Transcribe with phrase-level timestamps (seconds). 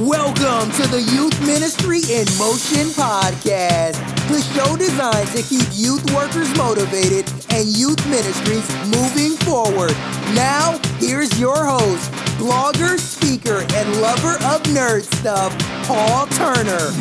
[0.00, 6.56] Welcome to the Youth Ministry in Motion podcast, the show designed to keep youth workers
[6.56, 9.90] motivated and youth ministries moving forward.
[10.36, 15.52] Now, here's your host, blogger, speaker, and lover of nerd stuff,
[15.88, 16.92] Paul Turner.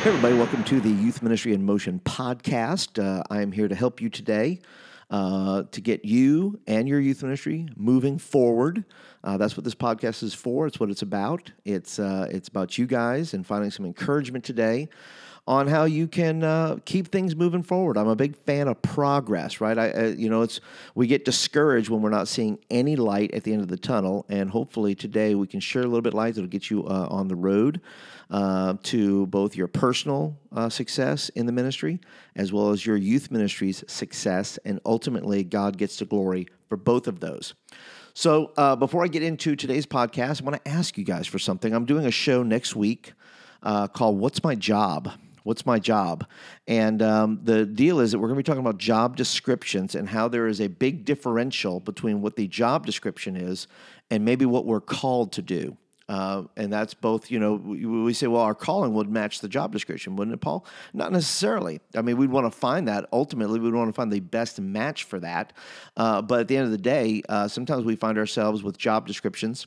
[0.00, 2.98] Hey, everybody, welcome to the Youth Ministry in Motion podcast.
[2.98, 4.60] Uh, I am here to help you today
[5.10, 8.84] uh, to get you and your youth ministry moving forward.
[9.24, 10.66] Uh, that's what this podcast is for.
[10.66, 11.50] It's what it's about.
[11.64, 14.88] It's uh, it's about you guys and finding some encouragement today
[15.48, 17.96] on how you can uh, keep things moving forward.
[17.96, 19.78] I'm a big fan of progress, right?
[19.78, 20.60] I, uh, you know, it's
[20.94, 24.26] we get discouraged when we're not seeing any light at the end of the tunnel,
[24.28, 27.08] and hopefully today we can share a little bit of light that'll get you uh,
[27.10, 27.80] on the road
[28.30, 32.00] uh, to both your personal uh, success in the ministry
[32.36, 37.06] as well as your youth ministry's success, and ultimately God gets the glory for both
[37.06, 37.54] of those.
[38.14, 41.38] So, uh, before I get into today's podcast, I want to ask you guys for
[41.38, 41.72] something.
[41.72, 43.12] I'm doing a show next week
[43.62, 45.10] called "What's My Job."
[45.48, 46.26] What's my job?
[46.66, 50.06] And um, the deal is that we're going to be talking about job descriptions and
[50.06, 53.66] how there is a big differential between what the job description is
[54.10, 55.78] and maybe what we're called to do.
[56.08, 59.48] Uh, and that's both, you know, we, we, say, well, our calling would match the
[59.48, 60.64] job description, wouldn't it, Paul?
[60.94, 61.80] Not necessarily.
[61.94, 63.06] I mean, we'd want to find that.
[63.12, 65.52] Ultimately, we'd want to find the best match for that.
[65.96, 69.06] Uh, but at the end of the day, uh, sometimes we find ourselves with job
[69.06, 69.66] descriptions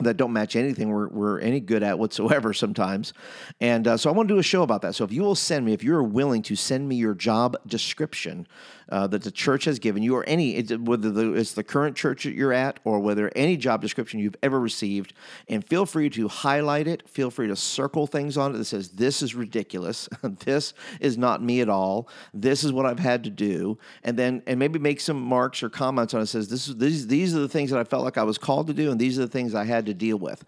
[0.00, 3.12] that don't match anything we're, we're any good at whatsoever sometimes.
[3.60, 4.94] And uh, so I want to do a show about that.
[4.94, 8.46] So if you will send me, if you're willing to send me your job description
[8.92, 12.24] uh, that the church has given you, or any, whether the, it's the current church
[12.24, 15.14] that you're at, or whether any job description you've ever received,
[15.48, 17.08] and feel free to highlight it.
[17.08, 20.10] Feel free to circle things on it that says, This is ridiculous.
[20.44, 22.06] this is not me at all.
[22.34, 23.78] This is what I've had to do.
[24.04, 26.26] And then, and maybe make some marks or comments on it.
[26.26, 28.66] Says, this is, these, these are the things that I felt like I was called
[28.66, 30.44] to do, and these are the things I had to deal with.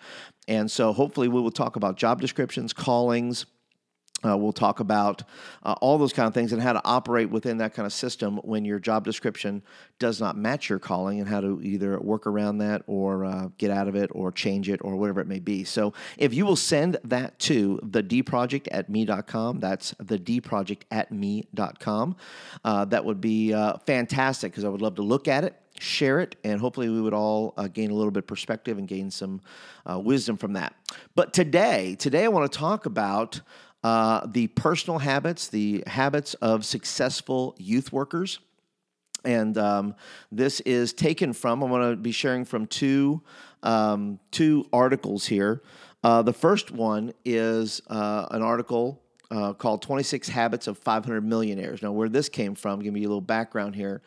[0.47, 3.47] And so hopefully we will talk about job descriptions, callings,
[4.25, 5.23] uh, we'll talk about
[5.63, 8.39] uh, all those kind of things and how to operate within that kind of system
[8.39, 9.63] when your job description
[9.99, 13.71] does not match your calling and how to either work around that or uh, get
[13.71, 15.65] out of it or change it or whatever it may be.
[15.65, 21.13] So if you will send that to the dproject at me.com, that's the dproject at
[21.13, 22.17] me.com,
[22.65, 26.21] uh, that would be uh, fantastic because I would love to look at it share
[26.21, 29.11] it, and hopefully we would all uh, gain a little bit of perspective and gain
[29.11, 29.41] some
[29.91, 30.75] uh, wisdom from that.
[31.15, 33.41] But today, today I want to talk about
[33.85, 38.39] uh, the personal habits, the habits of successful youth workers.
[39.27, 39.95] And um,
[40.33, 43.23] this is taken from, I'm going to be sharing from two,
[43.63, 45.63] um, two articles here.
[46.03, 51.83] Uh, the first one is uh, an article uh, called 26 Habits of 500 Millionaires.
[51.83, 54.01] Now, where this came from, give me a little background here.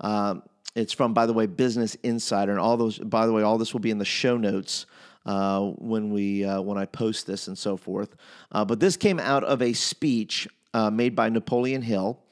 [0.00, 0.42] Um,
[0.76, 2.98] it's from, by the way, Business Insider, and all those.
[2.98, 4.86] By the way, all this will be in the show notes
[5.26, 8.16] uh, when we uh, when I post this and so forth.
[8.52, 12.22] Uh, but this came out of a speech uh, made by Napoleon Hill.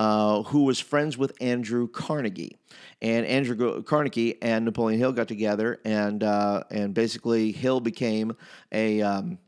[0.00, 2.56] Uh, who was friends with Andrew Carnegie,
[3.02, 8.36] and Andrew Carnegie and Napoleon Hill got together, and and basically Hill became
[8.70, 9.38] a um,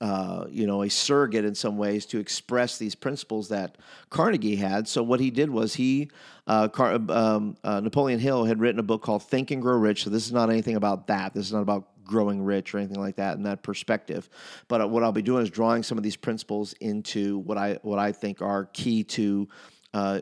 [0.00, 3.76] uh, you know, a surrogate in some ways to express these principles that
[4.10, 4.88] Carnegie had.
[4.88, 6.10] So what he did was he,
[6.46, 10.04] uh, Car- um, uh, Napoleon Hill had written a book called Think and Grow Rich.
[10.04, 11.34] So this is not anything about that.
[11.34, 14.28] This is not about growing rich or anything like that in that perspective.
[14.68, 17.78] But uh, what I'll be doing is drawing some of these principles into what I
[17.82, 19.48] what I think are key to
[19.94, 20.20] uh,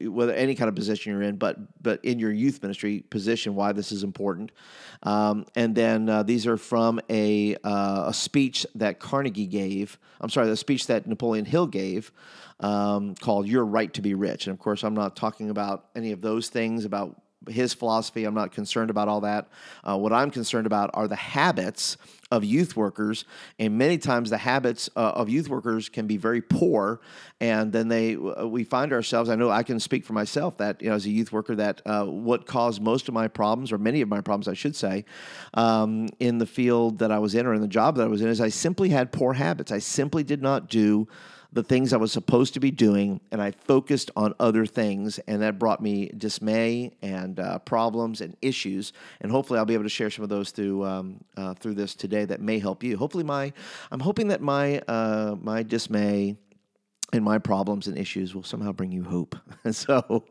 [0.00, 3.72] whether any kind of position you're in, but but in your youth ministry position, why
[3.72, 4.52] this is important.
[5.02, 9.98] Um, and then uh, these are from a uh, a speech that Carnegie gave.
[10.20, 12.12] I'm sorry, the speech that Napoleon Hill gave.
[12.60, 16.12] Um, called "Your Right to Be Rich," and of course, I'm not talking about any
[16.12, 18.24] of those things about his philosophy.
[18.24, 19.48] I'm not concerned about all that.
[19.84, 21.96] Uh, what I'm concerned about are the habits
[22.30, 23.24] of youth workers,
[23.58, 27.00] and many times the habits uh, of youth workers can be very poor.
[27.40, 29.30] And then they, uh, we find ourselves.
[29.30, 31.80] I know I can speak for myself that you know, as a youth worker, that
[31.86, 35.06] uh, what caused most of my problems, or many of my problems, I should say,
[35.54, 38.20] um, in the field that I was in or in the job that I was
[38.20, 39.72] in, is I simply had poor habits.
[39.72, 41.08] I simply did not do
[41.52, 45.40] the things I was supposed to be doing, and I focused on other things, and
[45.42, 48.92] that brought me dismay and uh, problems and issues.
[49.20, 51.94] And hopefully, I'll be able to share some of those through um, uh, through this
[51.94, 52.96] today that may help you.
[52.96, 53.52] Hopefully, my
[53.90, 56.36] I'm hoping that my uh, my dismay
[57.12, 59.34] and my problems and issues will somehow bring you hope.
[59.64, 60.24] And so,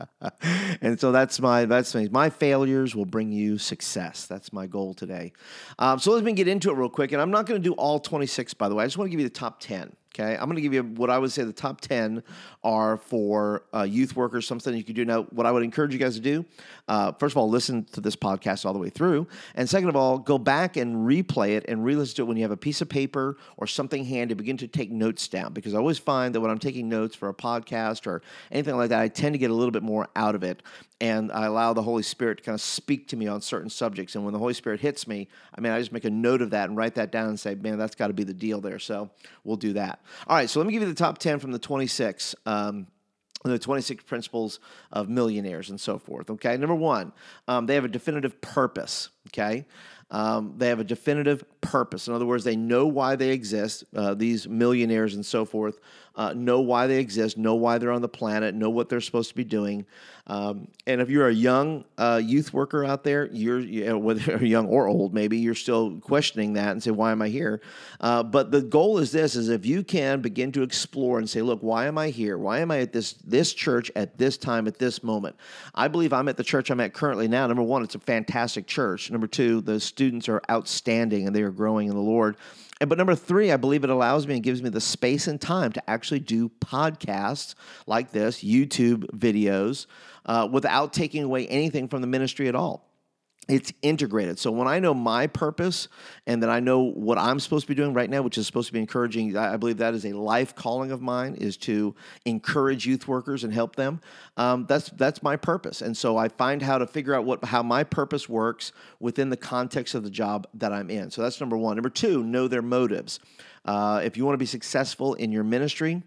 [0.80, 4.26] and so that's my that's my, my failures will bring you success.
[4.26, 5.32] That's my goal today.
[5.78, 7.74] Um, so let me get into it real quick, and I'm not going to do
[7.74, 8.84] all 26, by the way.
[8.84, 9.94] I just want to give you the top 10.
[10.18, 12.22] Okay, I'm going to give you what I would say the top 10
[12.64, 15.04] are for uh, youth workers, something you can do.
[15.04, 16.46] Now, what I would encourage you guys to do,
[16.88, 19.26] uh, first of all, listen to this podcast all the way through.
[19.56, 22.38] And second of all, go back and replay it and re listen to it when
[22.38, 24.32] you have a piece of paper or something handy.
[24.32, 27.28] Begin to take notes down because I always find that when I'm taking notes for
[27.28, 30.34] a podcast or anything like that, I tend to get a little bit more out
[30.34, 30.62] of it.
[31.00, 34.14] And I allow the Holy Spirit to kind of speak to me on certain subjects.
[34.14, 36.50] And when the Holy Spirit hits me, I mean, I just make a note of
[36.50, 38.78] that and write that down and say, man, that's got to be the deal there.
[38.78, 39.10] So
[39.44, 40.00] we'll do that.
[40.26, 42.34] All right, so let me give you the top 10 from the 26.
[42.46, 42.86] Um,
[43.44, 44.58] the 26 principles
[44.92, 46.30] of millionaires and so forth.
[46.30, 47.12] Okay, number one,
[47.48, 49.10] um, they have a definitive purpose.
[49.28, 49.66] Okay,
[50.10, 52.08] um, they have a definitive purpose.
[52.08, 53.84] In other words, they know why they exist.
[53.94, 55.78] Uh, these millionaires and so forth
[56.16, 59.28] uh, know why they exist, know why they're on the planet, know what they're supposed
[59.28, 59.84] to be doing.
[60.28, 64.44] Um, and if you're a young uh, youth worker out there, you're you whether you're
[64.44, 67.60] young or old, maybe you're still questioning that and say, "Why am I here?"
[68.00, 71.42] Uh, but the goal is this: is if you can begin to explore and say,
[71.42, 72.38] "Look, why am I here?
[72.38, 75.36] Why am I at this this church at this time at this moment?"
[75.74, 77.46] I believe I'm at the church I'm at currently now.
[77.46, 79.10] Number one, it's a fantastic church.
[79.10, 82.36] Number two, the students are outstanding and they are growing in the Lord.
[82.80, 85.40] And but number three, I believe it allows me and gives me the space and
[85.40, 87.54] time to actually do podcasts
[87.86, 89.86] like this, YouTube videos,
[90.26, 92.85] uh, without taking away anything from the ministry at all
[93.48, 94.38] it's integrated.
[94.38, 95.86] So when I know my purpose
[96.26, 98.66] and that I know what I'm supposed to be doing right now, which is supposed
[98.66, 101.94] to be encouraging, I believe that is a life calling of mine is to
[102.24, 104.00] encourage youth workers and help them.
[104.36, 107.62] Um, that's that's my purpose, and so I find how to figure out what how
[107.62, 111.10] my purpose works within the context of the job that I'm in.
[111.10, 111.76] So that's number one.
[111.76, 113.20] Number two, know their motives.
[113.64, 116.02] Uh, if you want to be successful in your ministry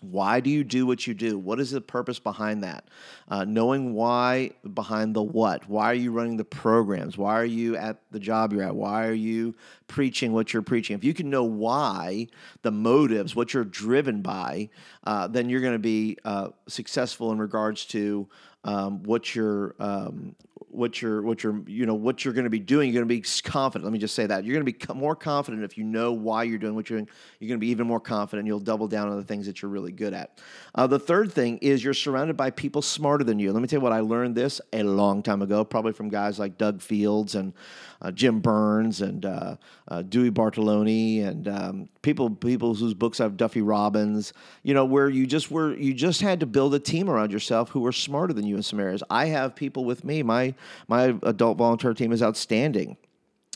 [0.00, 1.38] why do you do what you do?
[1.38, 2.84] What is the purpose behind that?
[3.28, 5.68] Uh, knowing why behind the what.
[5.68, 7.18] Why are you running the programs?
[7.18, 8.74] Why are you at the job you're at?
[8.74, 9.54] Why are you
[9.88, 10.96] preaching what you're preaching?
[10.96, 12.28] If you can know why,
[12.62, 14.70] the motives, what you're driven by,
[15.04, 18.26] uh, then you're going to be uh, successful in regards to
[18.64, 20.34] um, what you're um,
[20.80, 22.88] what you're what you're you know what you're going to be doing.
[22.88, 23.84] You're going to be confident.
[23.84, 24.44] Let me just say that.
[24.44, 27.08] You're going to be more confident if you know why you're doing what you're doing.
[27.38, 28.46] You're going to be even more confident.
[28.46, 30.40] You'll double down on the things that you're really good at.
[30.74, 33.52] Uh, the third thing is you're surrounded by people smarter than you.
[33.52, 36.38] Let me tell you what i learned this a long time ago probably from guys
[36.38, 37.52] like doug fields and
[38.02, 39.56] uh, Jim Burns and uh,
[39.88, 44.32] uh, Dewey Bertolini and um, people people whose books have Duffy Robbins.
[44.62, 47.70] You know, where you just were you just had to build a team around yourself
[47.70, 49.02] who were smarter than you in some areas.
[49.10, 50.22] I have people with me.
[50.22, 50.54] My
[50.88, 52.96] my adult volunteer team is outstanding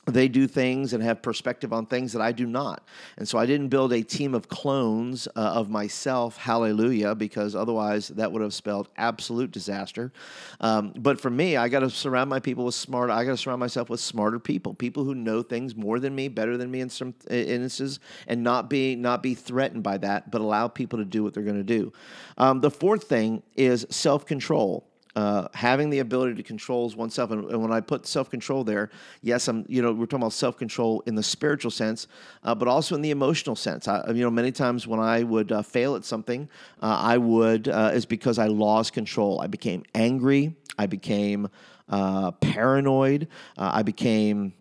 [0.07, 2.87] they do things and have perspective on things that I do not.
[3.17, 8.09] And so I didn't build a team of clones uh, of myself, hallelujah, because otherwise
[8.09, 10.13] that would have spelled absolute disaster.
[10.61, 13.37] Um, but for me, I got to surround my people with smart, I got to
[13.37, 16.81] surround myself with smarter people, people who know things more than me, better than me
[16.81, 21.05] in some instances, and not be, not be threatened by that, but allow people to
[21.05, 21.93] do what they're going to do.
[22.37, 24.87] Um, the fourth thing is self control
[25.17, 27.31] uh, having the ability to control oneself.
[27.31, 28.91] And, and when I put self control there,
[29.23, 32.07] yes, I'm you know we're talking about self control in the spiritual sense,
[32.43, 33.87] uh, but also in the emotional sense.
[33.89, 36.49] I, you know, many times when I would uh, fail at something,
[36.83, 39.41] uh, I would uh, is because I lost control.
[39.41, 40.55] I became angry.
[40.79, 41.49] I became
[41.89, 43.29] uh, paranoid.
[43.57, 44.55] I became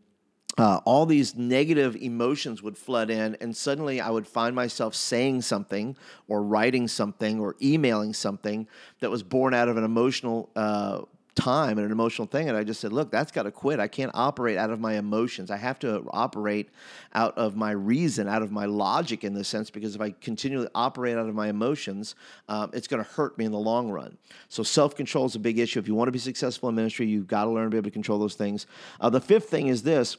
[0.57, 5.41] uh, all these negative emotions would flood in, and suddenly I would find myself saying
[5.41, 5.97] something
[6.27, 8.67] or writing something or emailing something
[8.99, 11.01] that was born out of an emotional uh,
[11.35, 12.49] time and an emotional thing.
[12.49, 13.79] And I just said, look, that's got to quit.
[13.79, 15.49] I can't operate out of my emotions.
[15.49, 16.69] I have to operate
[17.13, 20.67] out of my reason, out of my logic in this sense, because if I continually
[20.75, 22.15] operate out of my emotions,
[22.47, 24.17] um, it's going to hurt me in the long run.
[24.49, 25.79] So self control is a big issue.
[25.79, 27.85] If you want to be successful in ministry, you've got to learn to be able
[27.85, 28.67] to control those things.
[29.01, 30.17] Uh, the fifth thing is this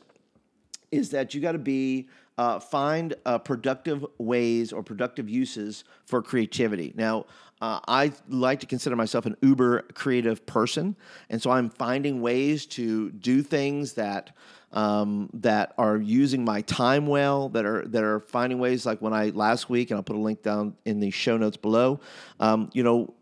[0.95, 6.23] is that you got to be uh, find uh, productive ways or productive uses for
[6.23, 6.93] creativity.
[6.97, 7.27] Now,
[7.61, 10.97] uh, I like to consider myself an uber creative person,
[11.31, 14.37] and so I'm finding ways to do things that
[14.75, 18.85] um, that are using my time well, that are that are finding ways.
[18.85, 21.57] Like when I last week, and I'll put a link down in the show notes
[21.57, 22.01] below.
[22.41, 23.15] Um, you know,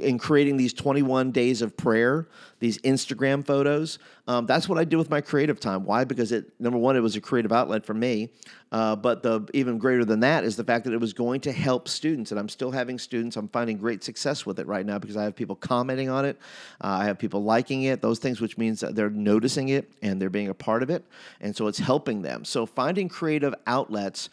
[0.00, 2.28] in creating these 21 days of prayer,
[2.60, 3.98] these Instagram photos.
[4.26, 5.84] Um, that's what I did with my creative time.
[5.84, 6.04] Why?
[6.04, 8.30] Because it number one, it was a creative outlet for me.
[8.70, 11.52] Uh, but the even greater than that is the fact that it was going to
[11.52, 13.36] help students, and I'm still having students.
[13.36, 16.38] I'm finding great success with it right now because I have people commenting on it,
[16.80, 20.30] uh, I have people liking it, those things, which means they're noticing it and they're
[20.30, 21.04] being a part of it,
[21.40, 22.44] and so it's helping them.
[22.44, 24.30] So finding creative outlets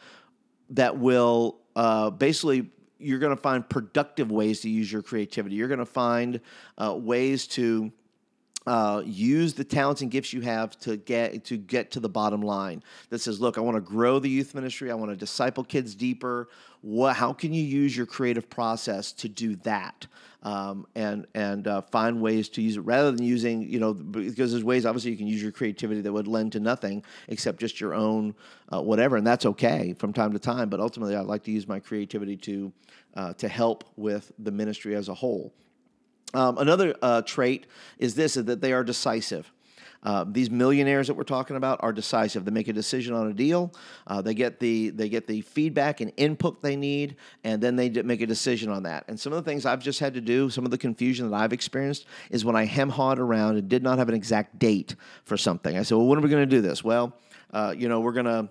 [0.69, 5.55] that will uh, basically you're going to find productive ways to use your creativity.
[5.55, 6.39] You're going to find
[6.77, 7.91] uh, ways to
[8.67, 12.41] uh, use the talents and gifts you have to get to get to the bottom
[12.41, 12.83] line.
[13.09, 14.91] That says, look, I want to grow the youth ministry.
[14.91, 16.47] I want to disciple kids deeper.
[16.81, 17.15] What?
[17.15, 20.05] How can you use your creative process to do that?
[20.43, 24.51] Um, and and uh, find ways to use it rather than using you know because
[24.51, 27.79] there's ways obviously you can use your creativity that would lend to nothing except just
[27.79, 28.33] your own
[28.73, 31.67] uh, whatever and that's okay from time to time but ultimately I'd like to use
[31.67, 32.73] my creativity to
[33.13, 35.53] uh, to help with the ministry as a whole.
[36.33, 37.67] Um, another uh, trait
[37.97, 39.51] is this: is that they are decisive.
[40.03, 42.43] Uh, these millionaires that we're talking about are decisive.
[42.45, 43.73] They make a decision on a deal.
[44.07, 47.89] Uh, they get the they get the feedback and input they need, and then they
[47.89, 49.05] make a decision on that.
[49.07, 51.35] And some of the things I've just had to do, some of the confusion that
[51.37, 54.95] I've experienced, is when I hem hawed around and did not have an exact date
[55.23, 55.77] for something.
[55.77, 57.15] I said, "Well, when are we going to do this?" Well,
[57.53, 58.49] uh, you know, we're going to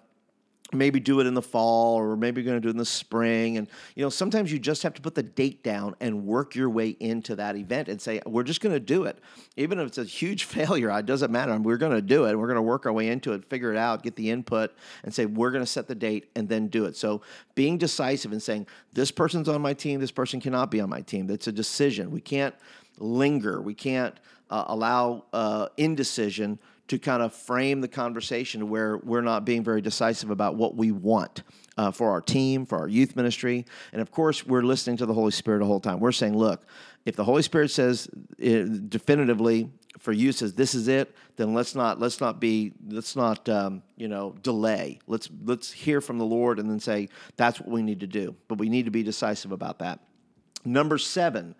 [0.72, 2.84] maybe do it in the fall or maybe you're going to do it in the
[2.84, 3.56] spring.
[3.56, 6.70] And you know sometimes you just have to put the date down and work your
[6.70, 9.18] way into that event and say we're just going to do it.
[9.56, 11.56] Even if it's a huge failure it doesn't matter.
[11.58, 12.36] We're going to do it.
[12.36, 14.72] We're going to work our way into it figure it out get the input
[15.04, 16.96] and say we're going to set the date and then do it.
[16.96, 17.22] So
[17.54, 20.00] being decisive and saying this person's on my team.
[20.00, 21.26] This person cannot be on my team.
[21.26, 22.10] That's a decision.
[22.10, 22.54] We can't
[22.98, 23.60] linger.
[23.60, 24.18] We can't
[24.50, 26.58] uh, allow uh, indecision
[26.90, 30.90] to kind of frame the conversation where we're not being very decisive about what we
[30.90, 31.44] want
[31.78, 33.64] uh, for our team, for our youth ministry.
[33.92, 36.00] And of course, we're listening to the Holy Spirit the whole time.
[36.00, 36.66] We're saying, look,
[37.06, 38.08] if the Holy Spirit says
[38.44, 39.70] uh, definitively
[40.00, 43.84] for you says this is it, then let's not let's not be let's not um,
[43.96, 44.98] you know delay.
[45.06, 48.34] Let's let's hear from the Lord and then say that's what we need to do.
[48.48, 50.00] But we need to be decisive about that.
[50.64, 51.54] Number seven,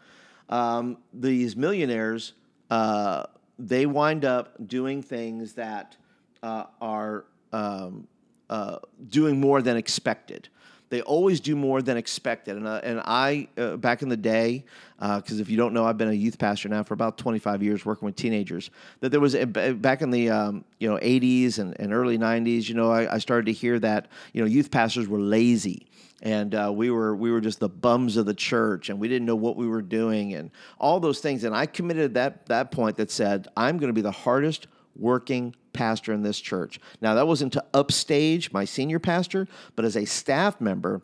[0.49, 2.33] um, these millionaires.
[2.69, 3.27] Uh,
[3.67, 5.97] they wind up doing things that
[6.43, 8.07] uh, are um,
[8.49, 10.49] uh, doing more than expected.
[10.89, 12.57] They always do more than expected.
[12.57, 14.65] And, uh, and I, uh, back in the day,
[14.99, 17.63] because uh, if you don't know, I've been a youth pastor now for about 25
[17.63, 21.59] years working with teenagers, that there was, a, back in the um, you know 80s
[21.59, 24.71] and, and early 90s, you know, I, I started to hear that, you know, youth
[24.73, 25.87] pastors were lazy
[26.23, 29.27] and uh, we were we were just the bums of the church, and we didn't
[29.27, 31.45] know what we were doing, and all those things.
[31.45, 35.55] And I committed that that point that said I'm going to be the hardest working
[35.73, 36.81] pastor in this church.
[37.01, 41.03] Now that wasn't to upstage my senior pastor, but as a staff member.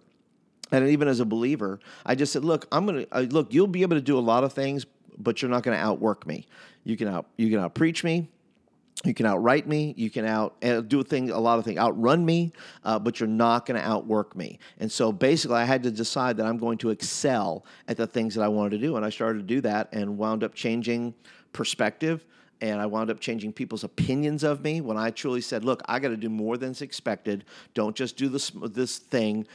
[0.73, 3.55] And even as a believer, I just said, "Look, I'm gonna look.
[3.55, 4.85] You'll be able to do a lot of things,
[5.19, 6.47] but you're not going to outwork me.
[6.85, 8.29] You can out you can out preach me.
[9.07, 9.95] You can outwrite me.
[9.97, 12.53] You can out uh, do a thing, a lot of things, outrun me,
[12.85, 14.59] uh, but you're not going to outwork me.
[14.79, 18.35] And so basically, I had to decide that I'm going to excel at the things
[18.35, 21.15] that I wanted to do, and I started to do that, and wound up changing
[21.53, 22.25] perspective.
[22.63, 25.99] And I wound up changing people's opinions of me when I truly said, "Look, I
[25.99, 27.45] got to do more than's expected.
[27.75, 29.47] Don't just do this this thing.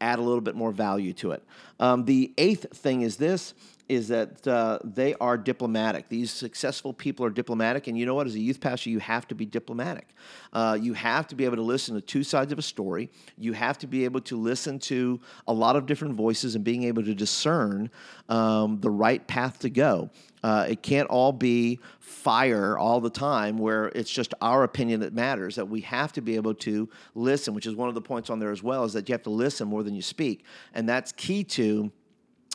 [0.00, 1.44] Add a little bit more value to it."
[1.78, 3.52] Um, the eighth thing is this:
[3.88, 6.08] is that uh, they are diplomatic.
[6.08, 8.26] These successful people are diplomatic, and you know what?
[8.26, 10.08] As a youth pastor, you have to be diplomatic.
[10.52, 13.10] Uh, you have to be able to listen to two sides of a story.
[13.38, 16.82] You have to be able to listen to a lot of different voices and being
[16.84, 17.90] able to discern
[18.28, 20.10] um, the right path to go.
[20.42, 25.12] Uh, it can't all be fire all the time where it's just our opinion that
[25.12, 28.30] matters that we have to be able to listen which is one of the points
[28.30, 30.88] on there as well is that you have to listen more than you speak and
[30.88, 31.90] that's key to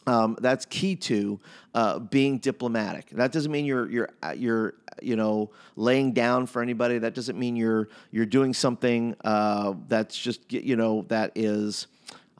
[0.08, 1.40] um, that's key to
[1.74, 3.10] uh, being diplomatic.
[3.12, 6.98] That doesn't mean you're you're uh, you're you know laying down for anybody.
[6.98, 11.88] That doesn't mean you're you're doing something uh, that's just you know that is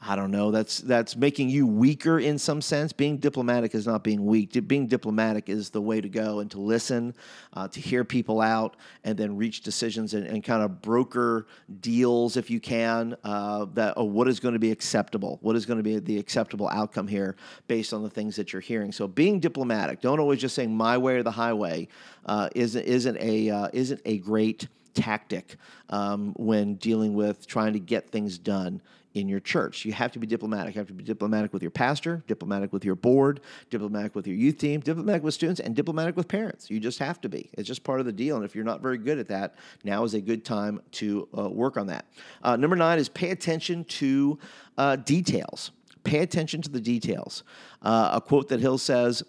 [0.04, 0.50] I don't know.
[0.50, 2.92] That's that's making you weaker in some sense.
[2.92, 4.66] Being diplomatic is not being weak.
[4.66, 7.14] Being diplomatic is the way to go, and to listen,
[7.52, 11.46] uh, to hear people out, and then reach decisions and, and kind of broker
[11.80, 13.16] deals if you can.
[13.22, 15.38] Uh, that oh, what is going to be acceptable?
[15.40, 17.36] What is going to be the acceptable outcome here
[17.68, 18.90] based on the things that you're hearing?
[18.90, 20.00] So being diplomatic.
[20.00, 21.86] Don't always just saying my way or the highway
[22.26, 25.56] uh, isn't isn't a uh, isn't a great tactic
[25.90, 28.82] um, when dealing with trying to get things done
[29.14, 29.84] in your church.
[29.84, 30.74] You have to be diplomatic.
[30.74, 33.40] You have to be diplomatic with your pastor, diplomatic with your board,
[33.70, 36.70] diplomatic with your youth team, diplomatic with students, and diplomatic with parents.
[36.70, 37.50] You just have to be.
[37.54, 38.36] It's just part of the deal.
[38.36, 39.54] And if you're not very good at that,
[39.84, 42.06] now is a good time to uh, work on that.
[42.42, 44.38] Uh, number nine is pay attention to
[44.78, 45.72] uh, details.
[46.04, 47.44] Pay attention to the details.
[47.82, 49.22] Uh, a quote that Hill says,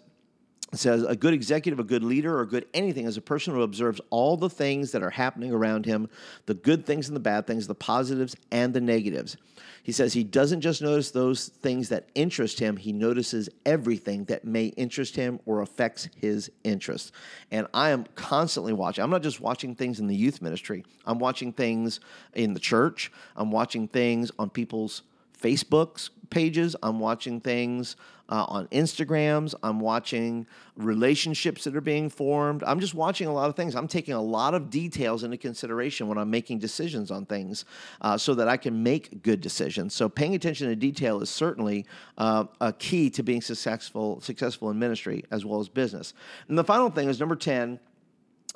[0.78, 4.00] says a good executive, a good leader, or good anything is a person who observes
[4.10, 6.08] all the things that are happening around him,
[6.46, 9.36] the good things and the bad things, the positives and the negatives.
[9.82, 14.44] He says he doesn't just notice those things that interest him, he notices everything that
[14.44, 17.12] may interest him or affects his interest.
[17.50, 19.04] And I am constantly watching.
[19.04, 22.00] I'm not just watching things in the youth ministry, I'm watching things
[22.34, 25.02] in the church, I'm watching things on people's
[25.44, 26.74] Facebook's pages.
[26.82, 27.96] I'm watching things
[28.28, 29.54] uh, on Instagrams.
[29.62, 32.62] I'm watching relationships that are being formed.
[32.66, 33.74] I'm just watching a lot of things.
[33.74, 37.64] I'm taking a lot of details into consideration when I'm making decisions on things
[38.00, 39.94] uh, so that I can make good decisions.
[39.94, 41.86] So paying attention to detail is certainly
[42.18, 46.14] uh, a key to being successful successful in ministry as well as business.
[46.48, 47.78] And the final thing is number 10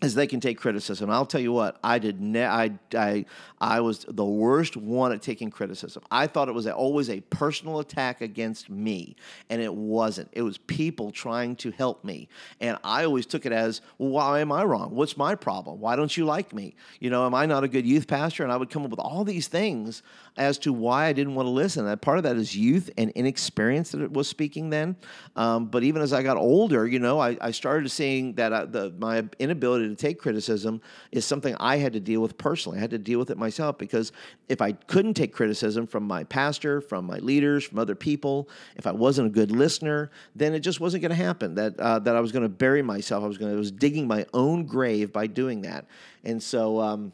[0.00, 1.10] is they can take criticism.
[1.10, 2.20] I'll tell you what, I did.
[2.20, 3.24] Ne- I, I,
[3.60, 6.04] I was the worst one at taking criticism.
[6.08, 9.16] I thought it was always a personal attack against me,
[9.50, 10.28] and it wasn't.
[10.32, 12.28] It was people trying to help me,
[12.60, 14.94] and I always took it as, well, why am I wrong?
[14.94, 15.80] What's my problem?
[15.80, 16.76] Why don't you like me?
[17.00, 18.44] You know, am I not a good youth pastor?
[18.44, 20.02] And I would come up with all these things
[20.36, 21.86] as to why I didn't want to listen.
[21.88, 24.94] And part of that is youth and inexperience that it was speaking then.
[25.34, 28.64] Um, but even as I got older, you know, I, I started seeing that I,
[28.64, 30.80] the, my inability to take criticism
[31.12, 32.78] is something I had to deal with personally.
[32.78, 34.12] I had to deal with it myself because
[34.48, 38.86] if I couldn't take criticism from my pastor, from my leaders, from other people, if
[38.86, 41.54] I wasn't a good listener, then it just wasn't going to happen.
[41.54, 43.24] That uh, that I was going to bury myself.
[43.24, 45.86] I was going to was digging my own grave by doing that.
[46.24, 46.80] And so.
[46.80, 47.12] Um,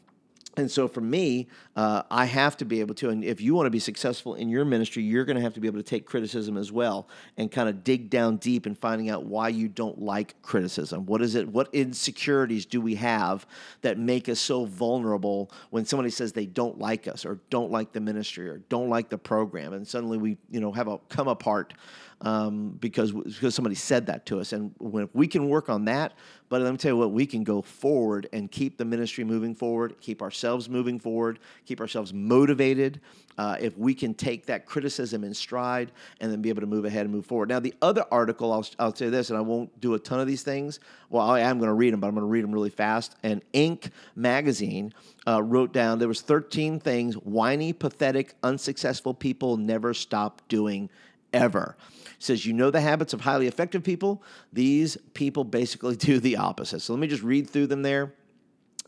[0.56, 3.66] and so for me, uh, I have to be able to, and if you want
[3.66, 6.06] to be successful in your ministry, you're going to have to be able to take
[6.06, 10.00] criticism as well and kind of dig down deep and finding out why you don't
[10.00, 11.06] like criticism.
[11.06, 11.48] What is it?
[11.48, 13.46] What insecurities do we have
[13.82, 17.92] that make us so vulnerable when somebody says they don't like us or don't like
[17.92, 21.28] the ministry or don't like the program, and suddenly we, you know, have a come
[21.28, 21.74] apart
[22.20, 24.52] um, because because somebody said that to us.
[24.52, 26.12] And when we can work on that,
[26.48, 29.54] but let me tell you what, we can go forward and keep the ministry moving
[29.54, 33.00] forward, keep ourselves moving forward, keep ourselves motivated.
[33.36, 35.90] Uh, if we can take that criticism in stride
[36.20, 37.48] and then be able to move ahead and move forward.
[37.48, 40.28] Now, the other article, I'll, I'll say this, and I won't do a ton of
[40.28, 40.78] these things.
[41.10, 43.16] Well, I am going to read them, but I'm going to read them really fast.
[43.24, 43.90] And Inc.
[44.14, 44.94] magazine
[45.26, 50.88] uh, wrote down there was 13 things whiny, pathetic, unsuccessful people never stop doing
[51.34, 51.76] ever
[52.18, 54.22] says, You know the habits of highly effective people?
[54.52, 56.80] These people basically do the opposite.
[56.80, 58.14] So let me just read through them there.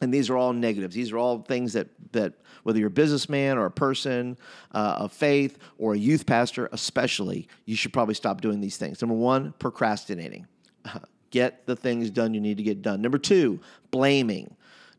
[0.02, 0.94] And these are all negatives.
[0.94, 2.34] These are all things that, that
[2.64, 4.36] whether you're a businessman or a person
[4.72, 9.00] uh, of faith or a youth pastor, especially, you should probably stop doing these things.
[9.00, 10.46] Number one, procrastinating.
[11.30, 13.02] Get the things done you need to get done.
[13.02, 13.58] Number two,
[13.90, 14.54] blaming.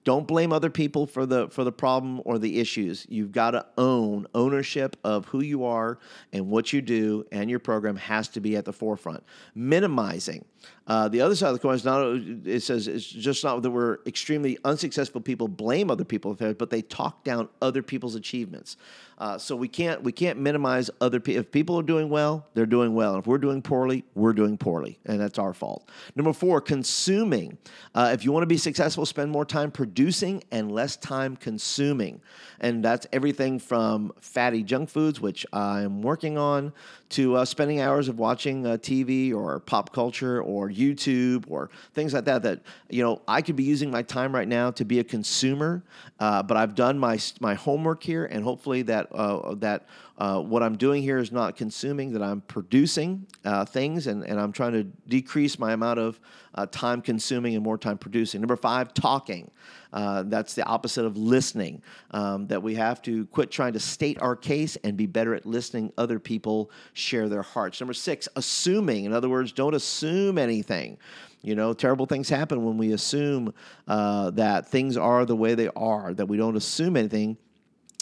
[0.08, 3.06] Don't blame other people for the for the problem or the issues.
[3.10, 6.00] You've got to own ownership of who you are
[6.32, 9.22] and what you do, and your program has to be at the forefront.
[9.54, 10.46] Minimizing.
[10.88, 12.02] Uh, the other side of the coin is not.
[12.46, 16.82] It says it's just not that we're extremely unsuccessful people blame other people, but they
[16.82, 18.78] talk down other people's achievements.
[19.18, 21.42] Uh, so we can't we can't minimize other people.
[21.42, 23.18] If people are doing well, they're doing well.
[23.18, 25.90] If we're doing poorly, we're doing poorly, and that's our fault.
[26.16, 27.58] Number four, consuming.
[27.94, 32.22] Uh, if you want to be successful, spend more time producing and less time consuming,
[32.62, 36.72] and that's everything from fatty junk foods, which I'm working on,
[37.10, 42.14] to uh, spending hours of watching uh, TV or pop culture or YouTube or things
[42.14, 42.44] like that.
[42.44, 45.84] That you know, I could be using my time right now to be a consumer,
[46.20, 50.64] uh, but I've done my my homework here, and hopefully that uh, that uh, what
[50.64, 54.74] I'm doing here is not consuming, that I'm producing uh, things, and, and I'm trying
[54.74, 56.20] to decrease my amount of
[56.56, 58.42] uh, time consuming and more time producing.
[58.42, 59.52] Number five, talking.
[59.94, 61.84] Uh, that's the opposite of listening.
[62.12, 65.46] Um, that we have to quit trying to state our case and be better at
[65.46, 67.80] listening other people share their hearts.
[67.80, 69.06] Number six, assuming.
[69.06, 70.98] In other words, don't assume anything.
[71.44, 73.54] You know, terrible things happen when we assume
[73.88, 77.38] uh, that things are the way they are, that we don't assume anything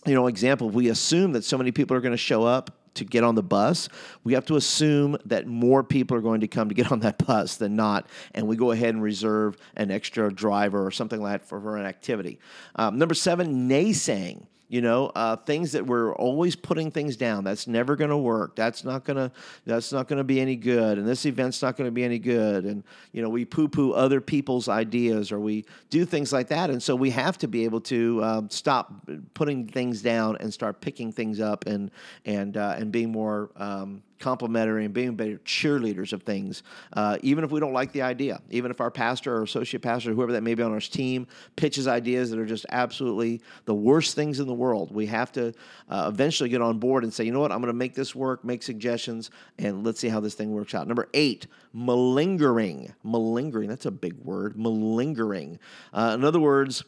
[0.05, 3.03] you know, example, we assume that so many people are going to show up to
[3.03, 3.89] get on the bus,
[4.23, 7.25] we have to assume that more people are going to come to get on that
[7.25, 11.41] bus than not, and we go ahead and reserve an extra driver or something like
[11.41, 12.39] that for, for an activity.
[12.75, 17.43] Um, number seven, naysaying you know uh, things that we're always putting things down.
[17.43, 18.55] That's never going to work.
[18.55, 19.31] That's not going to
[19.65, 22.19] that's not going to be any good and this event's not going to be any
[22.19, 26.47] good and you know we poo poo other people's ideas or we do things like
[26.47, 28.93] that and so we have to be able to um, stop
[29.33, 31.91] putting things down and start picking things up and
[32.25, 37.43] and uh, and being more um, complimentary and being better cheerleaders of things, uh, even
[37.43, 38.41] if we don't like the idea.
[38.49, 41.27] Even if our pastor or associate pastor, or whoever that may be on our team,
[41.55, 45.53] pitches ideas that are just absolutely the worst things in the world, we have to
[45.89, 48.15] uh, eventually get on board and say, you know what, I'm going to make this
[48.15, 50.87] work, make suggestions, and let's see how this thing works out.
[50.87, 52.93] Number eight, malingering.
[53.03, 54.57] Malingering, that's a big word.
[54.57, 55.59] Malingering.
[55.93, 56.83] Uh, in other words,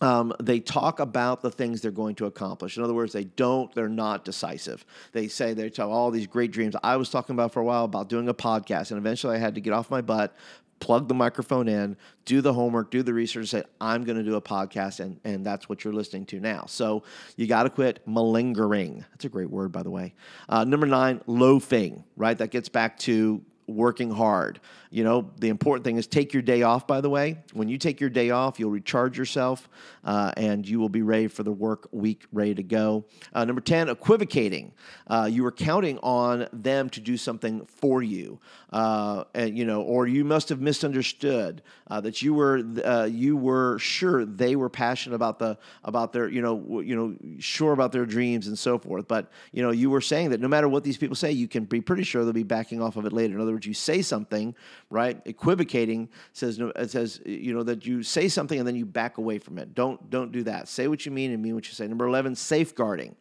[0.00, 2.76] um, they talk about the things they're going to accomplish.
[2.76, 4.84] In other words, they don't, they're not decisive.
[5.12, 6.74] They say they tell all these great dreams.
[6.82, 9.54] I was talking about for a while about doing a podcast, and eventually I had
[9.54, 10.36] to get off my butt,
[10.80, 14.34] plug the microphone in, do the homework, do the research, say, I'm going to do
[14.34, 16.64] a podcast, and, and that's what you're listening to now.
[16.66, 17.04] So
[17.36, 19.04] you got to quit malingering.
[19.12, 20.14] That's a great word, by the way.
[20.48, 22.36] Uh, number nine, loafing, right?
[22.36, 24.60] That gets back to working hard.
[24.90, 27.38] You know, the important thing is take your day off, by the way.
[27.52, 29.68] When you take your day off, you'll recharge yourself
[30.04, 33.04] uh, and you will be ready for the work week, ready to go.
[33.32, 34.72] Uh, number 10, equivocating.
[35.06, 38.38] Uh, you were counting on them to do something for you,
[38.72, 43.36] uh, and, you know, or you must have misunderstood uh, that you were uh, you
[43.36, 47.92] were sure they were passionate about the about their you know you know sure about
[47.92, 49.06] their dreams and so forth.
[49.06, 51.64] But you know, you were saying that no matter what these people say, you can
[51.64, 53.34] be pretty sure they'll be backing off of it later.
[53.34, 54.54] In other words, you say something
[54.90, 55.24] right?
[55.24, 59.38] Equivocating says it says you know that you say something and then you back away
[59.38, 59.74] from it.
[59.74, 60.68] Don't don't do that.
[60.68, 61.86] Say what you mean and mean what you say.
[61.86, 63.16] Number eleven, safeguarding.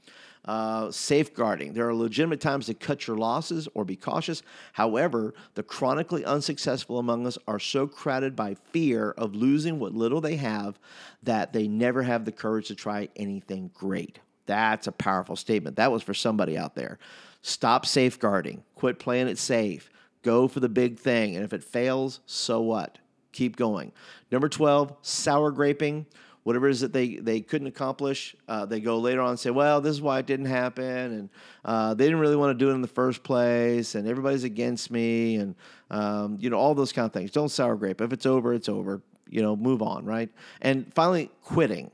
[0.46, 1.72] Uh, safeguarding.
[1.72, 4.44] There are legitimate times to cut your losses or be cautious.
[4.74, 10.20] However, the chronically unsuccessful among us are so crowded by fear of losing what little
[10.20, 10.78] they have
[11.24, 14.20] that they never have the courage to try anything great.
[14.46, 15.78] That's a powerful statement.
[15.78, 17.00] That was for somebody out there.
[17.42, 18.64] Stop safeguarding.
[18.76, 19.90] Quit playing it safe.
[20.24, 21.36] Go for the big thing.
[21.36, 22.98] And if it fails, so what?
[23.34, 23.92] Keep going.
[24.32, 26.06] Number 12, sour graping.
[26.44, 29.50] Whatever it is that they, they couldn't accomplish, uh, they go later on and say,
[29.50, 30.84] well, this is why it didn't happen.
[30.84, 31.30] And
[31.64, 33.96] uh, they didn't really want to do it in the first place.
[33.96, 35.38] And everybody's against me.
[35.38, 35.56] And,
[35.90, 37.32] um, you know, all those kind of things.
[37.32, 38.02] Don't sour grape.
[38.02, 39.02] If it's over, it's over.
[39.30, 40.30] You know, move on, right?
[40.62, 41.92] And finally, quitting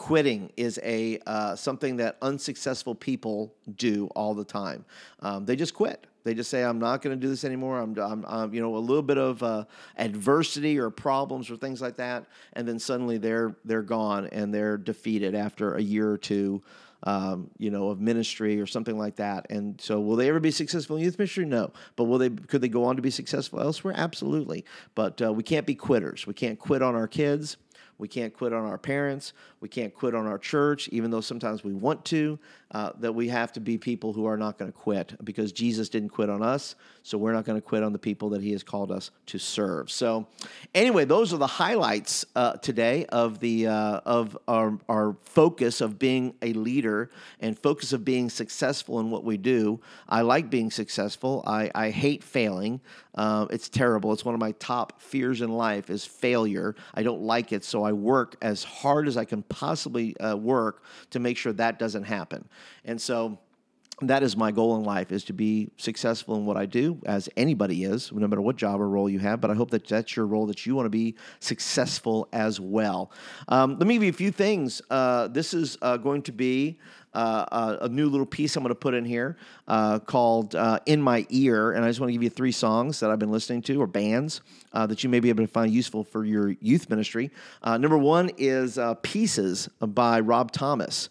[0.00, 4.82] quitting is a uh, something that unsuccessful people do all the time.
[5.20, 6.06] Um, they just quit.
[6.24, 8.76] They just say, "I'm not going to do this anymore." I'm, I'm, I'm, you know,
[8.76, 9.66] a little bit of uh,
[9.98, 14.78] adversity or problems or things like that, and then suddenly they're they're gone and they're
[14.78, 16.62] defeated after a year or two,
[17.02, 19.50] um, you know, of ministry or something like that.
[19.50, 21.44] And so, will they ever be successful in youth ministry?
[21.44, 22.30] No, but will they?
[22.30, 23.92] Could they go on to be successful elsewhere?
[23.94, 24.64] Absolutely.
[24.94, 26.26] But uh, we can't be quitters.
[26.26, 27.58] We can't quit on our kids.
[28.00, 29.34] We can't quit on our parents.
[29.60, 32.38] We can't quit on our church, even though sometimes we want to.
[32.72, 35.88] Uh, that we have to be people who are not going to quit because Jesus
[35.88, 36.76] didn't quit on us.
[37.02, 39.38] So we're not going to quit on the people that He has called us to
[39.38, 39.90] serve.
[39.90, 40.28] So,
[40.72, 45.98] anyway, those are the highlights uh, today of the uh, of our our focus of
[45.98, 49.80] being a leader and focus of being successful in what we do.
[50.08, 51.42] I like being successful.
[51.46, 52.80] I, I hate failing.
[53.14, 54.12] Uh, it's terrible.
[54.12, 56.76] It's one of my top fears in life is failure.
[56.94, 60.84] I don't like it, so I work as hard as I can possibly uh, work
[61.10, 62.48] to make sure that doesn't happen.
[62.84, 63.38] And so
[64.02, 67.28] that is my goal in life is to be successful in what I do as
[67.36, 70.16] anybody is no matter what job or role you have but I hope that that's
[70.16, 73.10] your role that you want to be successful as well.
[73.48, 74.80] Um, let me give you a few things.
[74.90, 76.78] Uh, this is uh, going to be
[77.14, 81.02] uh, a new little piece I'm going to put in here uh, called uh, In
[81.02, 81.72] My Ear.
[81.72, 83.86] And I just want to give you three songs that I've been listening to or
[83.86, 84.40] bands
[84.72, 87.30] uh, that you may be able to find useful for your youth ministry.
[87.62, 91.08] Uh, number one is uh, Pieces by Rob Thomas,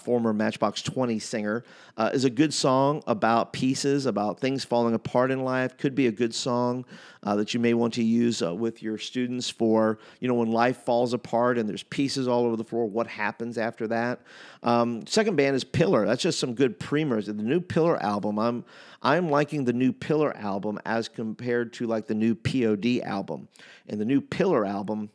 [0.00, 1.64] former Matchbox 20 singer.
[2.12, 5.76] is a good song about pieces, about things falling apart in life.
[5.76, 6.84] Could be a good song
[7.22, 11.12] that you may want to use with your students for, you know, when life falls
[11.12, 14.20] apart and there's pieces all over the floor, what happens after that.
[14.62, 16.04] Um, second band is Pillar.
[16.04, 17.26] That's just some good primers.
[17.26, 18.62] The new Pillar album, I'm
[19.00, 23.48] I'm liking the new Pillar album as compared to like the new POD album.
[23.88, 25.08] And the new Pillar album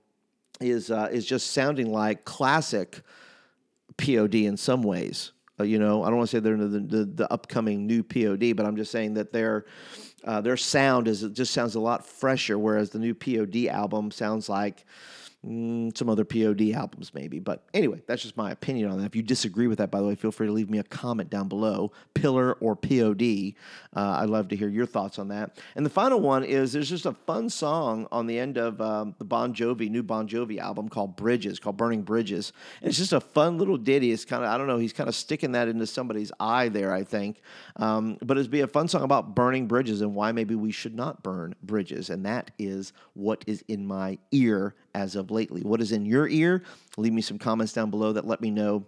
[0.59, 3.01] is uh, is just sounding like classic
[3.97, 5.31] POD in some ways.
[5.59, 8.55] Uh, you know, I don't want to say they're the, the, the upcoming new POD,
[8.55, 9.65] but I'm just saying that their
[10.23, 14.09] uh, their sound is it just sounds a lot fresher, whereas the new POD album
[14.09, 14.85] sounds like
[15.45, 17.39] Mm, some other POD albums, maybe.
[17.39, 19.05] But anyway, that's just my opinion on that.
[19.05, 21.29] If you disagree with that, by the way, feel free to leave me a comment
[21.29, 23.53] down below, Pillar or POD.
[23.95, 25.59] Uh, I'd love to hear your thoughts on that.
[25.75, 29.13] And the final one is there's just a fun song on the end of um,
[29.19, 32.51] the Bon Jovi, new Bon Jovi album called Bridges, called Burning Bridges.
[32.81, 34.11] And it's just a fun little ditty.
[34.11, 36.91] It's kind of, I don't know, he's kind of sticking that into somebody's eye there,
[36.91, 37.41] I think.
[37.75, 40.95] Um, but it'd be a fun song about burning bridges and why maybe we should
[40.95, 42.09] not burn bridges.
[42.09, 45.61] And that is what is in my ear as of lately.
[45.61, 46.63] What is in your ear?
[46.97, 48.85] Leave me some comments down below that let me know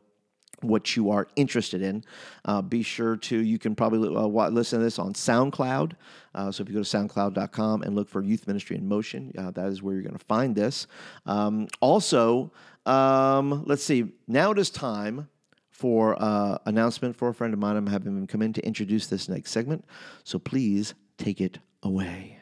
[0.62, 2.04] what you are interested in.
[2.46, 5.91] Uh, be sure to, you can probably uh, listen to this on SoundCloud.
[6.34, 9.52] Uh, so if you go to soundcloud.com and look for Youth Ministry in Motion, uh,
[9.52, 10.88] that is where you're going to find this.
[11.26, 12.52] Um, also,
[12.86, 15.30] um, let's see, now it is time
[15.70, 17.76] for uh, announcement for a friend of mine.
[17.76, 19.86] I'm having him come in to introduce this next segment.
[20.24, 22.39] So please take it away.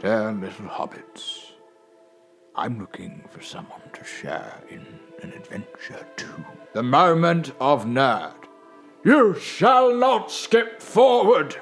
[0.00, 1.55] Dear little hobbits.
[2.58, 4.86] I'm looking for someone to share in
[5.22, 6.44] an adventure too.
[6.72, 8.32] The moment of nerd.
[9.04, 11.56] You shall not skip forward.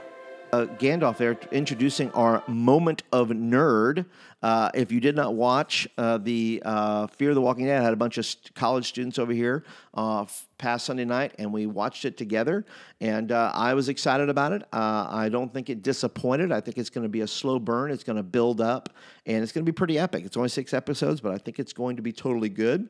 [0.55, 4.07] Uh, Gandalf there introducing our moment of nerd.
[4.41, 7.93] Uh, if you did not watch uh, the uh, Fear the Walking Dead, I had
[7.93, 9.65] a bunch of st- college students over here
[9.95, 12.65] uh, f- past Sunday night, and we watched it together.
[13.01, 14.63] And uh, I was excited about it.
[14.73, 16.53] I don't think it disappointed.
[16.53, 17.91] I think it's going to be a slow burn.
[17.91, 18.91] It's going to build up,
[19.27, 20.25] and it's going to be pretty epic.
[20.25, 22.89] It's only six episodes, but I think it's going to be totally good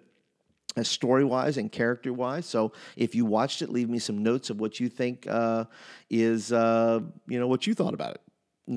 [0.82, 2.46] story wise and character wise.
[2.46, 5.64] So if you watched it, leave me some notes of what you think uh,
[6.10, 8.20] is, uh, you know, what you thought about it.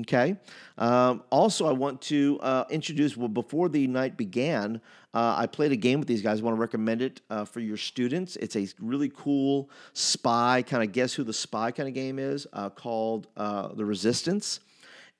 [0.00, 0.36] Okay.
[0.76, 4.82] Um, also, I want to uh, introduce, well, before the night began,
[5.14, 6.40] uh, I played a game with these guys.
[6.40, 8.36] I want to recommend it uh, for your students.
[8.36, 12.46] It's a really cool spy, kind of guess who the spy kind of game is
[12.52, 14.60] uh, called uh, The Resistance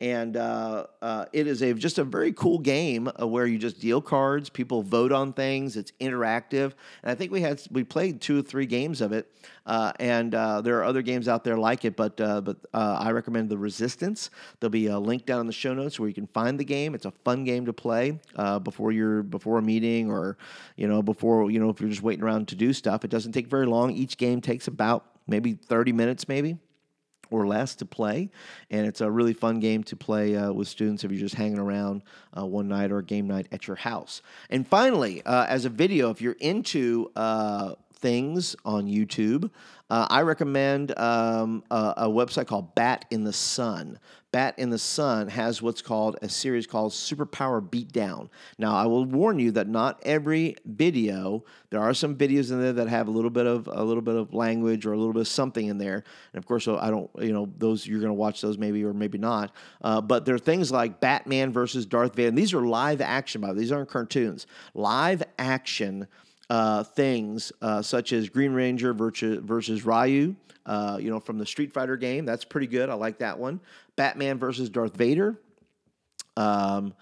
[0.01, 3.81] and uh, uh, it is a just a very cool game uh, where you just
[3.81, 4.49] deal cards.
[4.49, 5.77] People vote on things.
[5.77, 9.33] It's interactive, and I think we had we played two or three games of it.
[9.67, 13.11] Uh, and uh, there are other games out there like it, but uh, but I
[13.11, 14.31] recommend the Resistance.
[14.61, 16.95] There'll be a link down in the show notes where you can find the game.
[16.95, 18.21] It's a fun game to play
[18.63, 20.39] before you're before a meeting or
[20.77, 23.05] you know before you know if you're just waiting around to do stuff.
[23.05, 23.91] It doesn't take very long.
[23.91, 26.57] Each game takes about maybe 30 minutes, maybe
[27.31, 28.31] or less to play.
[28.71, 31.59] And it's a really fun game to play uh, with students if you're just hanging
[31.59, 32.03] around
[32.37, 34.23] uh, one night or a game night at your house.
[34.51, 39.51] And finally, uh, as a video, if you're into uh, things on YouTube,
[39.91, 43.99] uh, I recommend um, a, a, website called Bat in the Sun.
[44.33, 48.29] Bat in the Sun has what's called a series called Superpower Beatdown.
[48.59, 51.43] Now, I will warn you that not every video.
[51.71, 54.17] There are some videos in there that have a little bit of a little bit
[54.17, 56.05] of language or a little bit of something in there.
[56.35, 57.11] And of course, I don't.
[57.19, 59.53] You know, those you're going to watch those maybe or maybe not.
[59.81, 62.29] Uh, but there are things like Batman versus Darth Vader.
[62.29, 63.41] And these are live action.
[63.41, 63.61] By the way.
[63.61, 64.47] these aren't cartoons.
[64.75, 66.07] Live action
[66.51, 70.35] uh, things uh, such as Green Ranger versus, Ryu,
[70.67, 72.25] uh, you know, from the Street Fighter game.
[72.25, 72.89] That's pretty good.
[72.89, 73.61] I like that one.
[73.97, 75.39] Batman versus Darth Vader.
[76.37, 76.95] Um,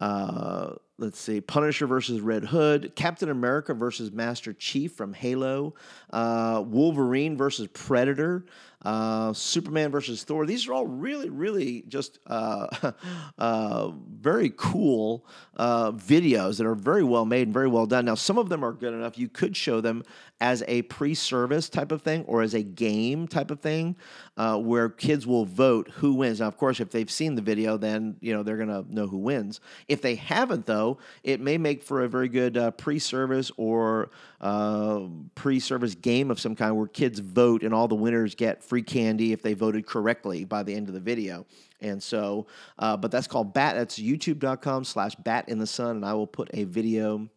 [0.00, 5.74] uh, let's see, Punisher versus Red Hood, Captain America versus Master Chief from Halo,
[6.10, 8.44] uh, Wolverine versus Predator,
[8.84, 10.46] uh, Superman versus Thor.
[10.46, 12.92] These are all really, really just uh,
[13.38, 15.24] uh, very cool
[15.56, 18.04] uh, videos that are very well made and very well done.
[18.04, 19.18] Now, some of them are good enough.
[19.18, 20.02] You could show them
[20.40, 23.96] as a pre service type of thing or as a game type of thing
[24.36, 26.40] uh, where kids will vote who wins.
[26.40, 29.06] Now, of course, if they've seen the video, then you know they're going to know
[29.06, 29.60] who wins.
[29.86, 34.10] If they haven't, though, it may make for a very good pre service or
[35.36, 38.82] pre service game of some kind where kids vote and all the winners get free
[38.82, 41.44] candy if they voted correctly by the end of the video.
[41.82, 42.46] And so,
[42.78, 43.74] uh, but that's called Bat.
[43.76, 45.96] That's youtube.com slash bat in the sun.
[45.96, 47.28] And I will put a video.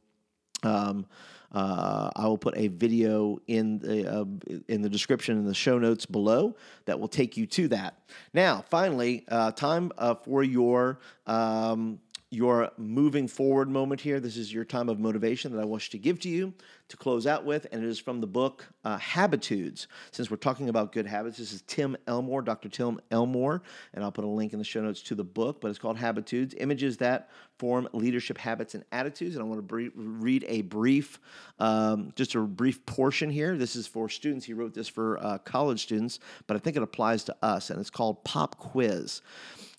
[0.64, 1.06] Um,
[1.52, 4.26] uh, I will put a video in the uh,
[4.70, 8.00] in the description in the show notes below that will take you to that.
[8.34, 12.00] Now, finally, uh, time uh, for your um,
[12.32, 14.20] your moving forward moment here.
[14.20, 16.54] This is your time of motivation that I wish to give to you
[16.88, 19.88] to close out with, and it is from the book uh, Habitudes.
[20.12, 22.70] Since we're talking about good habits, this is Tim Elmore, Dr.
[22.70, 23.62] Tim Elmore,
[23.94, 25.98] and I'll put a link in the show notes to the book, but it's called
[25.98, 29.36] Habitudes Images that Form Leadership Habits and Attitudes.
[29.36, 31.20] And I want to read a brief,
[31.60, 33.56] um, just a brief portion here.
[33.56, 34.46] This is for students.
[34.46, 37.80] He wrote this for uh, college students, but I think it applies to us, and
[37.80, 39.22] it's called Pop Quiz.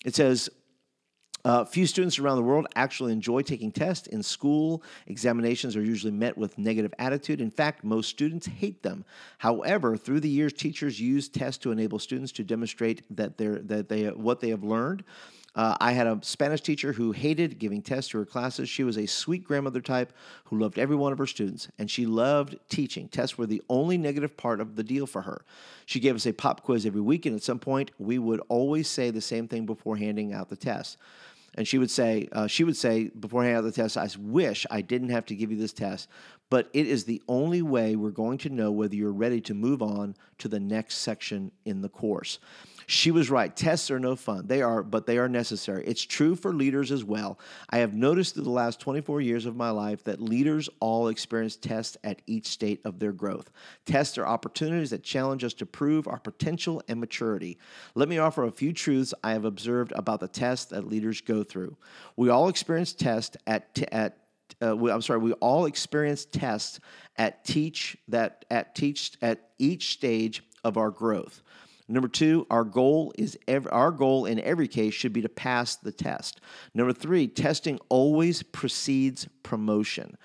[0.05, 0.49] It says,
[1.47, 4.07] uh, few students around the world actually enjoy taking tests.
[4.07, 7.39] In school, examinations are usually met with negative attitude.
[7.39, 9.05] In fact, most students hate them.
[9.37, 13.87] However, through the years, teachers use tests to enable students to demonstrate that they're that
[13.87, 15.05] they what they have learned.
[15.55, 18.67] Uh, I had a Spanish teacher who hated giving tests to her classes.
[18.67, 20.11] She was a sweet grandmother type
[20.43, 23.07] who loved every one of her students, and she loved teaching.
[23.07, 25.45] Tests were the only negative part of the deal for her.
[25.85, 28.89] She gave us a pop quiz every week, and at some point, we would always
[28.89, 30.97] say the same thing before handing out the test.
[31.57, 34.65] And she would say, uh, she would say before handing out the test, I wish
[34.69, 36.07] I didn't have to give you this test,
[36.49, 39.81] but it is the only way we're going to know whether you're ready to move
[39.81, 42.37] on to the next section in the course.
[42.89, 43.53] She was right.
[43.53, 44.47] Tests are no fun.
[44.47, 45.83] They are, but they are necessary.
[45.85, 47.37] It's true for leaders as well.
[47.69, 51.57] I have noticed through the last 24 years of my life that leaders all experience
[51.57, 53.51] tests at each state of their growth.
[53.85, 57.57] Tests are opportunities that challenge us to prove our potential and maturity.
[57.93, 61.43] Let me offer a few truths I have observed about the tests that leaders go
[61.43, 61.75] through.
[62.15, 64.17] We all experience tests at t- at
[64.65, 66.79] uh, we, I'm sorry, we all experience tests
[67.17, 71.41] at teach that at teach at each stage of our growth.
[71.87, 75.75] Number two, our goal is ev- our goal in every case should be to pass
[75.75, 76.41] the test.
[76.73, 80.17] Number three, testing always precedes promotion.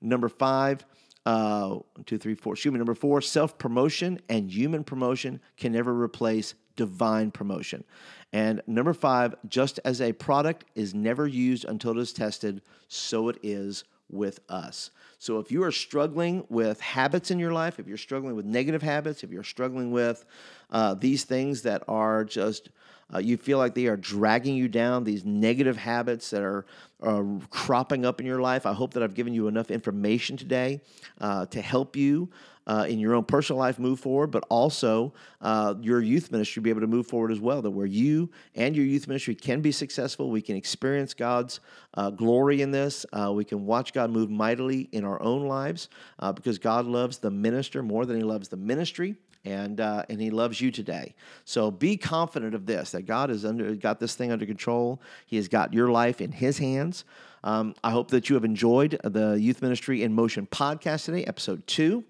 [0.00, 0.84] Number five,
[1.24, 2.54] uh, one, two, three, four.
[2.54, 2.78] Excuse me.
[2.78, 7.84] Number four, self promotion and human promotion can never replace divine promotion.
[8.32, 13.28] And number five, just as a product is never used until it is tested, so
[13.28, 14.90] it is with us.
[15.18, 18.82] So if you are struggling with habits in your life, if you're struggling with negative
[18.82, 20.24] habits, if you're struggling with
[20.70, 22.70] uh, these things that are just
[23.12, 26.66] uh, you feel like they are dragging you down, these negative habits that are,
[27.02, 28.66] are cropping up in your life.
[28.66, 30.82] I hope that I've given you enough information today
[31.20, 32.28] uh, to help you
[32.68, 36.70] uh, in your own personal life move forward, but also uh, your youth ministry be
[36.70, 37.62] able to move forward as well.
[37.62, 41.60] That where you and your youth ministry can be successful, we can experience God's
[41.94, 43.06] uh, glory in this.
[43.12, 47.18] Uh, we can watch God move mightily in our own lives uh, because God loves
[47.18, 51.14] the minister more than He loves the ministry and uh, and He loves you today.
[51.44, 55.00] So be confident of this that God has under got this thing under control.
[55.24, 57.04] He has got your life in His hands.
[57.44, 61.66] Um, I hope that you have enjoyed the Youth Ministry in Motion podcast today, episode
[61.66, 62.04] two.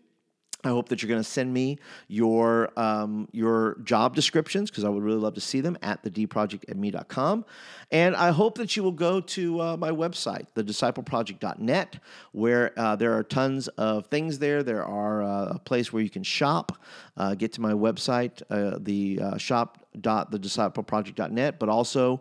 [0.65, 4.89] I hope that you're going to send me your um, your job descriptions because I
[4.89, 6.29] would really love to see them at the
[6.69, 7.45] at me.com.
[7.93, 12.01] And I hope that you will go to uh, my website, thediscipleproject.net,
[12.33, 14.65] where uh, there are tons of things there.
[14.65, 16.73] There are uh, a place where you can shop.
[17.17, 22.21] Uh, get to my website, uh, the uh, shop.thediscipleproject.net, but also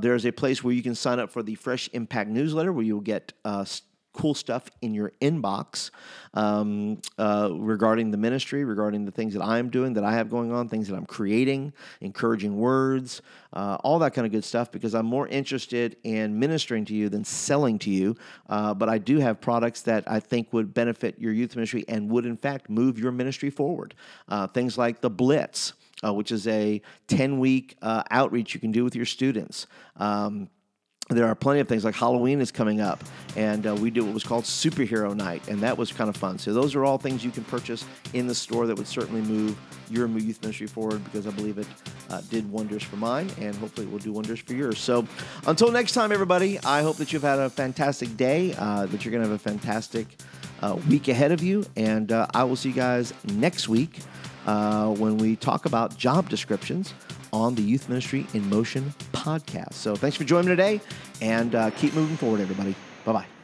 [0.00, 3.02] there's a place where you can sign up for the Fresh Impact newsletter where you'll
[3.02, 3.34] get
[4.16, 5.90] cool stuff in your inbox
[6.34, 10.52] um, uh, regarding the ministry, regarding the things that I'm doing, that I have going
[10.52, 13.20] on, things that I'm creating, encouraging words,
[13.52, 17.08] uh, all that kind of good stuff, because I'm more interested in ministering to you
[17.08, 18.16] than selling to you.
[18.48, 22.10] Uh, but I do have products that I think would benefit your youth ministry and
[22.10, 23.94] would, in fact, move your ministry forward.
[24.28, 25.74] Uh, things like the Blitz.
[26.04, 29.66] Uh, which is a 10 week uh, outreach you can do with your students.
[29.96, 30.50] Um,
[31.08, 33.02] there are plenty of things like Halloween is coming up,
[33.36, 36.38] and uh, we do what was called Superhero Night, and that was kind of fun.
[36.38, 39.56] So those are all things you can purchase in the store that would certainly move
[39.88, 41.68] your youth ministry forward because I believe it
[42.10, 44.80] uh, did wonders for mine, and hopefully it will do wonders for yours.
[44.80, 45.06] So
[45.46, 49.12] until next time, everybody, I hope that you've had a fantastic day, uh, that you're
[49.12, 50.08] going to have a fantastic
[50.60, 54.00] uh, week ahead of you, and uh, I will see you guys next week
[54.46, 56.94] uh, when we talk about job descriptions
[57.32, 59.74] on the Youth Ministry in Motion podcast.
[59.74, 60.80] So thanks for joining me today
[61.20, 62.74] and uh, keep moving forward, everybody.
[63.04, 63.35] Bye bye.